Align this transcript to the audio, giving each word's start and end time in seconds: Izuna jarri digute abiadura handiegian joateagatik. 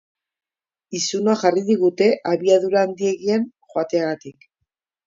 Izuna 0.99 1.35
jarri 1.43 1.63
digute 1.69 2.09
abiadura 2.33 2.85
handiegian 2.87 3.49
joateagatik. 3.75 4.53